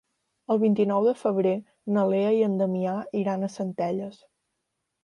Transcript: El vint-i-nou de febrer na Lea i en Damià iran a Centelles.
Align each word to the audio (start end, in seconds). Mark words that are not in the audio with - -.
El 0.53 0.59
vint-i-nou 0.63 1.09
de 1.09 1.13
febrer 1.19 1.53
na 1.99 2.07
Lea 2.15 2.33
i 2.39 2.43
en 2.49 2.59
Damià 2.63 2.99
iran 3.25 3.47
a 3.47 3.53
Centelles. 3.61 4.23